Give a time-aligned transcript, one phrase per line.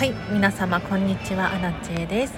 [0.00, 2.32] はい皆様こんにちはアラチェです。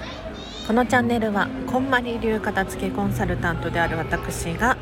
[0.67, 4.75] このチャンネルはこんまり流片付けコンサルタントである私が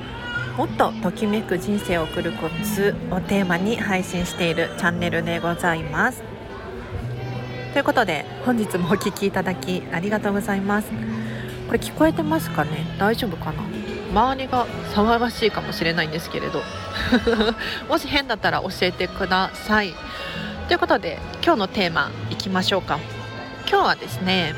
[0.57, 6.23] もっとときめく人生を送るコツをテーマに配信しているチャンネルでございます。
[7.73, 10.89] ということで本日もお聴きいただきありがとうございます。
[11.67, 12.87] これ聞こえてますかね？
[12.97, 13.61] 大丈夫かな？
[14.09, 16.63] 周りが騒がしいかもしれないんですけれど。
[17.87, 19.93] もし変だったら教えてください。
[20.71, 22.97] ということで今日のテーマいきましょうか。
[23.69, 24.53] 今日はですね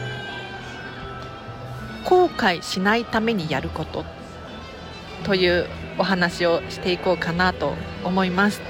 [2.05, 4.05] 後悔しないためにやること
[5.23, 5.65] という
[5.97, 7.73] お話をしていこうかなと
[8.03, 8.61] 思います。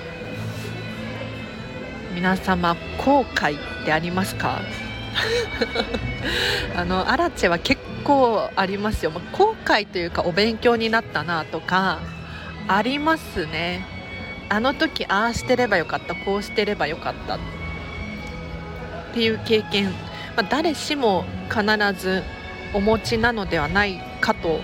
[2.15, 4.61] 皆様後悔ってありますか？
[6.77, 9.11] あのアラチェは結構ありますよ。
[9.33, 11.99] 後悔というかお勉強になったなとか
[12.69, 13.92] ありますね。
[14.53, 17.39] あの時ああしてればよかったこうしてればよかったっ
[19.11, 19.91] ていう経験、ま
[20.37, 21.63] あ、誰しも必
[21.99, 22.21] ず
[22.75, 24.59] お持ちなのではないかと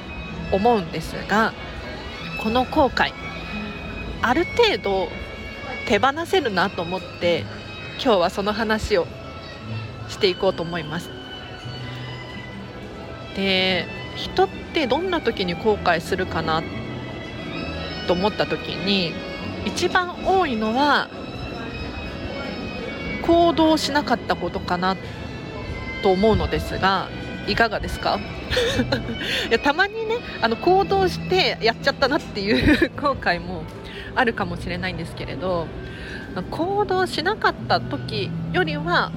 [0.51, 1.53] 思うんですが
[2.43, 3.13] この後悔
[4.21, 5.09] ある程度
[5.87, 7.43] 手放せるなと思って
[7.93, 9.07] 今日はその話を
[10.07, 11.09] していこうと思います。
[13.35, 16.61] で人ってどんな時に後悔するかな
[18.05, 19.28] と思った時に
[19.65, 21.09] 一番多いのは
[23.25, 24.95] 行動しなかったことかな
[26.01, 27.07] と思うのですが
[27.47, 28.19] いかがですか？
[29.49, 33.63] いやたまにねあの行動してやっちゃったなっていう 後悔も
[34.15, 35.67] あるかもしれないんですけれど
[36.51, 39.11] 行動しなかった時よりは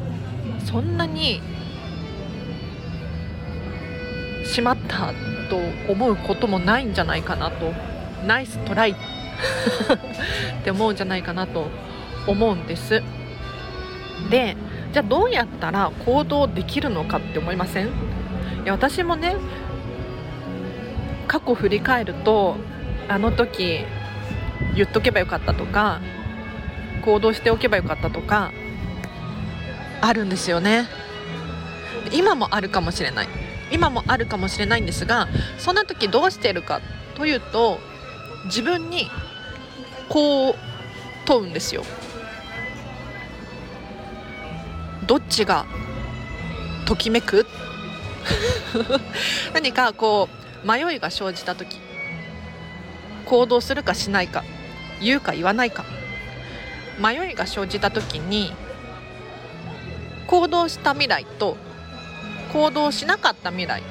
[0.64, 1.40] そんなに
[4.44, 5.12] しまった
[5.48, 5.58] と
[5.92, 7.72] 思うこともないんじゃないかなと。
[8.26, 8.96] ナイストライ。
[10.60, 11.68] って思うんじゃないかなと
[12.26, 13.02] 思うんです。
[14.30, 14.56] で
[14.92, 17.86] じゃあどうやったら行動できるのかって思いません？
[17.86, 17.90] い
[18.64, 19.36] や私もね
[21.26, 22.56] 過去振り返ると
[23.08, 23.84] あの時
[24.74, 26.00] 言っとけばよかったとか
[27.04, 28.52] 行動しておけばよかったとか
[30.00, 30.86] あるんですよね。
[32.12, 33.28] 今もあるかもしれない。
[33.70, 36.80] 今もあるかもしれないんですがそんな時どうしてるか
[37.14, 37.80] というと
[38.44, 39.10] 自分に
[40.12, 40.54] こう
[41.24, 41.84] 問うんですよ。
[45.06, 45.64] どっちが
[46.84, 47.46] ときめく？
[49.54, 50.28] 何かこ
[50.62, 51.80] う迷いが生じた時
[53.24, 54.44] 行動するかしないか
[55.00, 55.86] 言うか言わないか。
[56.98, 58.54] 迷いが生じた時に
[60.26, 61.56] 行動した未来と
[62.52, 63.82] 行動しなかった未来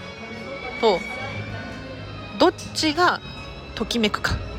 [0.82, 1.00] と
[2.38, 3.20] どっちが
[3.74, 4.51] ときめくか。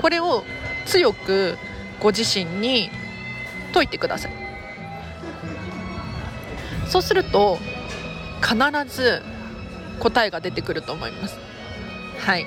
[0.00, 0.44] これを
[0.86, 1.58] 強く
[2.00, 2.90] ご自身に
[3.74, 4.32] 解いてください。
[6.88, 7.58] そうすると
[8.40, 8.56] 必
[8.94, 9.22] ず
[9.98, 11.36] 答えが出てくると思います。
[12.18, 12.46] はい。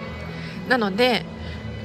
[0.68, 1.26] なので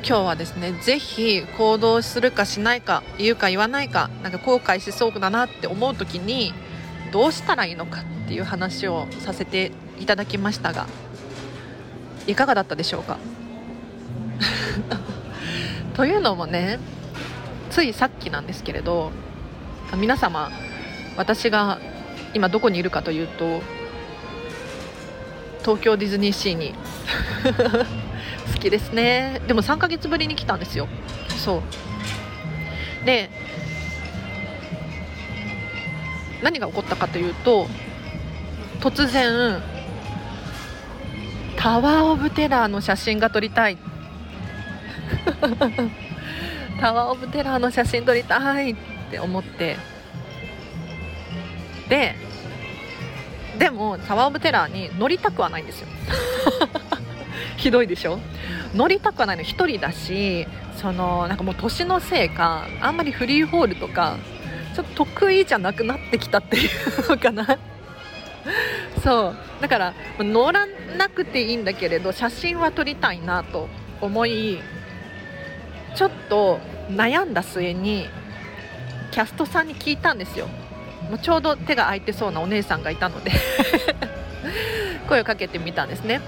[0.06, 6.54] 今日はですね是非行動するかしないか言うか言わないかなんか後悔しそうだなって思う時に
[7.12, 10.86] どうしたらいいのかっていう話をさせていただきましたが
[12.26, 13.18] いかがだったでしょうか？
[15.96, 16.78] というのもね
[17.70, 19.10] ついさっきなんですけれど
[19.96, 20.50] 皆様
[21.16, 21.80] 私が
[22.34, 23.62] 今どこにいるかというと
[25.60, 26.74] 東京ディズニーシーに
[28.54, 29.40] 好きですね。
[29.48, 30.86] でも3ヶ月ぶりに来たんですよ。
[31.38, 31.56] そ
[33.02, 33.04] う。
[33.04, 33.30] で
[36.42, 37.68] 何が起こったかというと
[38.80, 39.62] 突然
[41.56, 43.78] タワー・オブ・テラーの写真が撮りたい。
[46.80, 48.76] タワー・オブ・テラーの写真撮りたいっ
[49.10, 49.76] て思って。
[51.88, 52.14] で
[53.58, 55.88] でもタワー・オブ・テラーに乗りたくはないんですよ。
[57.56, 58.18] ひどいでしょ？
[58.74, 60.46] 乗りたくはないの1人だし
[60.76, 64.16] そのなんかもう年のせいかあんまりフリーホールとか
[64.74, 67.46] ちょっと得意じゃなくなってきたっていうのかな。
[69.02, 69.36] そう。
[69.62, 70.66] だから乗ら
[70.98, 73.68] なくていいんだけれど写真は撮りたいなと
[74.02, 74.60] 思い
[75.96, 76.60] ちょっと
[76.90, 78.06] 悩んだ末に
[79.10, 80.46] キャストさんに聞いたんですよ。
[81.10, 83.32] もうちょうど手が空いてそうなお姉さんがいたので。
[85.08, 86.20] 声をかけてみたんですね。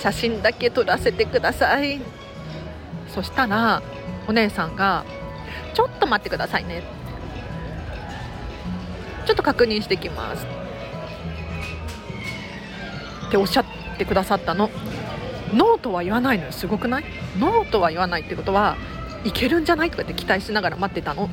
[0.00, 2.00] 写真だけ撮らせてください。
[3.12, 3.82] そしたら
[4.28, 5.04] お姉さんが
[5.74, 6.82] 「ちょっと待ってくださいね」
[9.26, 10.46] ちょっと確認してきます。
[13.26, 13.64] っておっしゃっ
[13.98, 14.70] てくださったの。
[15.54, 16.52] ノーとは言わないのよ。
[16.52, 17.04] すごくない？
[17.38, 18.76] ノーとは言わないってことは
[19.24, 21.28] いけるんじゃないとかって期待しながら待ってたの。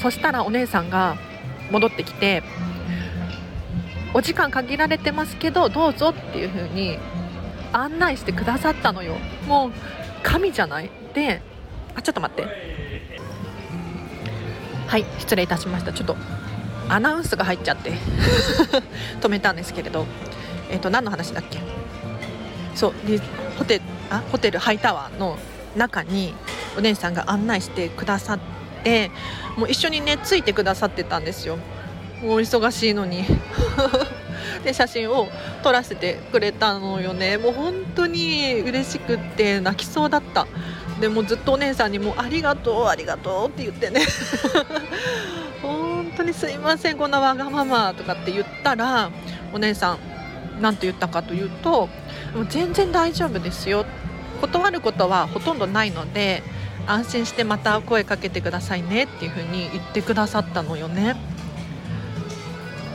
[0.00, 1.16] そしたらお姉さんが
[1.70, 2.42] 戻ってきて
[4.14, 6.98] お時間限られてますけどどうぞっていう風に
[7.72, 9.16] 案内してくださったのよ。
[9.46, 9.72] もう
[10.22, 10.90] 神じゃない？
[11.14, 11.40] で
[11.94, 12.46] あちょっと待って。
[14.86, 15.92] はい失礼いたしました。
[15.92, 16.16] ちょっと
[16.88, 17.92] アナウンスが入っちゃって。
[19.22, 20.06] 止めたんですけれど。
[20.70, 21.58] えっ、ー、と何の話だっけ？
[22.74, 22.92] そう
[23.58, 23.80] ホテ
[24.10, 25.38] あホテルハイタワーの
[25.76, 26.34] 中に
[26.76, 28.38] お姉さんが案内してくださっ
[28.84, 29.10] て
[29.56, 31.58] もう一緒にねついてくださってたんですよ。
[32.22, 33.24] もう忙しいのに。
[34.64, 35.28] で写真を
[35.62, 37.36] 撮らせてくれたのよね。
[37.36, 40.46] もう本当に嬉しくって泣きそうだった。
[41.00, 44.02] でもずっとお姉さんにも「ありがとうありがとう」って言ってね。
[45.62, 49.10] 本当にすいませんこんなわがままとかって言ったら
[49.52, 49.98] お姉さん
[50.60, 51.88] 何て言ったかというと
[52.34, 53.84] 「もう全然大丈夫ですよ」
[54.40, 56.42] 断ることはほとんどないので
[56.86, 61.14] 安心してまた声かけてくださいねっていう風に言ってくださったのよね。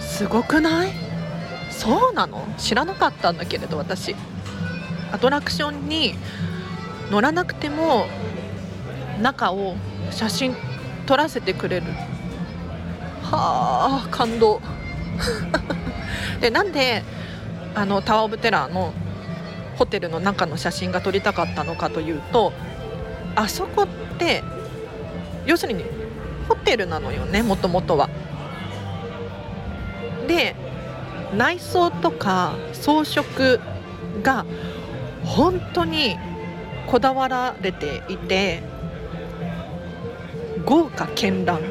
[0.01, 0.91] すごくない？
[1.71, 2.45] そうなの？
[2.57, 4.13] 知らなかったんだけれど私。
[5.13, 6.15] アトラクションに
[7.11, 8.07] 乗らなくても
[9.21, 9.75] 中を
[10.11, 10.53] 写真
[11.05, 11.85] 撮らせてくれる。
[13.23, 14.61] はあ感動。
[16.41, 17.03] でなんで
[17.73, 18.91] あのタワー・オブ・テラーの
[19.77, 22.51] ホテルの中の写真が撮りたかったのかというと
[23.35, 23.87] あそこっ
[24.17, 24.43] て
[25.45, 25.85] 要するに
[26.49, 28.09] ホテルなのよねもともとは。
[30.27, 30.55] で
[31.35, 33.59] 内装とか装飾
[34.23, 34.45] が
[35.23, 36.17] 本当に
[36.87, 38.61] こだわられていて
[40.65, 41.61] 豪華絢爛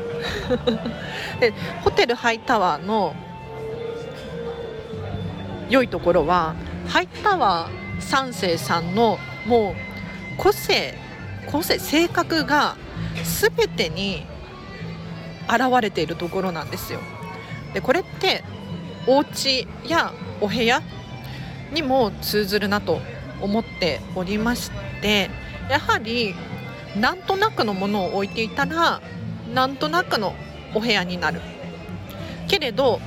[1.41, 1.52] で
[1.82, 3.14] ホテルハイタワーの
[5.69, 6.55] 良いところは
[6.87, 9.75] ハイタワー三世さんのもう
[10.37, 10.95] 個性
[11.47, 12.77] 個性性格が
[13.25, 14.27] 全てに
[15.49, 17.01] 現れているところなんですよ。
[17.73, 18.43] でこれって
[19.07, 20.83] お家やお部屋
[21.73, 23.01] にも通ずるなと
[23.41, 24.71] 思っておりまし
[25.01, 25.31] て
[25.71, 26.35] やはり
[26.97, 29.01] なんとなくのものを置いていたら
[29.53, 30.35] なんとなくの
[30.75, 31.41] お部屋になる
[32.49, 33.01] けれど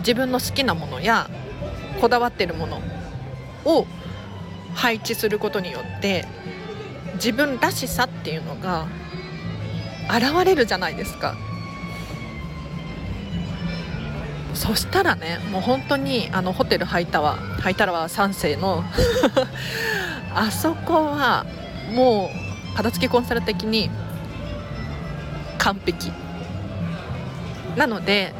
[0.00, 1.28] 自分の好きなものや
[2.00, 2.80] こだわってるもの
[3.68, 3.86] を
[4.74, 6.26] 配置することによって
[7.14, 8.86] 自分らしさっていうのが
[10.08, 11.36] 現れるじゃないですか。
[14.54, 18.82] そしたらねもう本当にあのホテルハイタワーハイタワー3世の
[20.34, 21.46] あそこは
[21.94, 22.30] も
[22.72, 23.90] う片付けコンサル的に
[25.58, 26.12] 完璧。
[27.76, 28.34] なので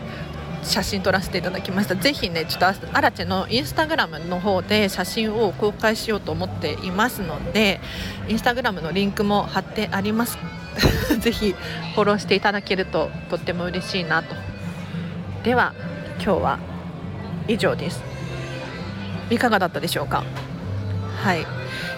[0.63, 1.97] 写真撮らせていただきました。
[1.97, 7.81] ぜひねちょっとアラチェのインスタグラムの方で写真を公開しようと思っていますので
[8.29, 10.39] インスタグラムのリンクも貼ってあります。
[11.21, 11.55] ぜひ
[11.95, 14.35] フォローしていただけるととっても嬉しいなと。
[15.43, 15.75] では
[16.23, 16.59] 今日は
[17.47, 18.03] 以上です。
[19.31, 20.25] いかがだったでしょうか？
[21.23, 21.47] はい。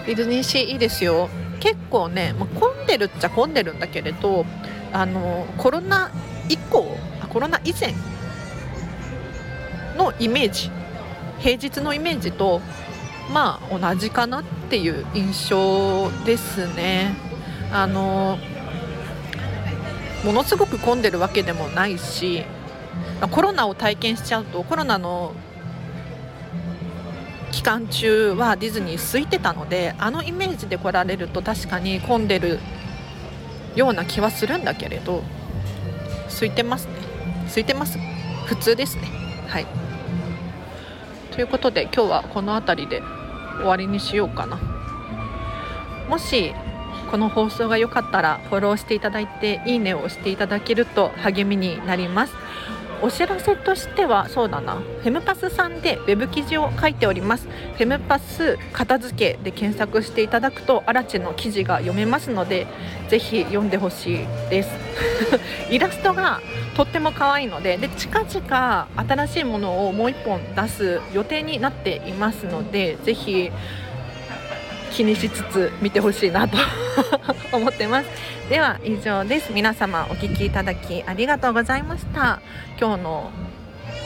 [0.07, 1.29] ディズニーシーいいですよ。
[1.61, 4.47] 結構ね、まあ、混んでるっちゃ混んでるんだけれど
[4.95, 6.11] あのコロナ
[6.49, 6.97] 以降
[7.29, 7.95] コロナ以前
[10.01, 10.71] のイメージ
[11.41, 12.63] 平日のイメージと
[13.33, 17.15] まあ同じかなっていう印象ですね。
[17.73, 18.39] あの
[20.25, 22.45] ものすごく混んでるわけでもないし
[23.31, 25.35] コロナを体験しちゃうとコロナの
[27.53, 32.59] 期間中はディズニー空いてたのであのイメージで来られると確かに混んでる
[33.77, 35.23] ような気はするんだけれど
[36.29, 36.95] 空いてますね。
[37.47, 37.99] 空いてます。
[38.47, 39.09] 普通ですね。
[39.47, 39.90] はい。
[41.41, 43.03] ということで今日はこの辺りで
[43.57, 44.61] 終わりにしようかな。
[46.07, 46.53] もし
[47.11, 52.35] この放送が良かったらフォローしていただいていいねを押していただけると励みになります。
[53.01, 54.75] お知らせとしてはそうだな。
[54.75, 57.49] フェムパスさんでウェブ記事を書いております。
[57.49, 62.67] フェムパス片付けで検索していただくとアラチェの記事が読めますので
[63.09, 64.71] ぜひ読んでほしいです。
[65.73, 66.43] イラストが
[66.81, 73.51] とっても可愛いのでで近々新しいものをもう1本出す予定になっていますのでぜひ
[74.91, 76.57] 気にしつつ見てほしいなと
[77.53, 78.09] 思ってます。
[78.49, 79.53] では以上です。
[79.53, 82.41] 皆様お聴きいただきありがとうございました。
[82.81, 83.31] 今日の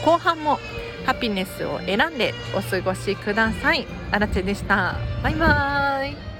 [0.03, 0.59] 後半も
[1.05, 3.87] ハピネスを選んでお過ごしください。
[4.11, 4.95] あらでした。
[5.23, 6.34] バイバーイ。